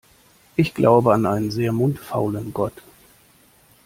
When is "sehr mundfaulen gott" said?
1.51-2.73